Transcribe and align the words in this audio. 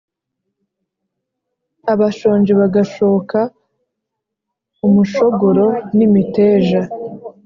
abashonji 1.93 2.51
bagashoka 2.59 3.39
umushogoro 4.87 5.65
n’imiteja 5.97 6.81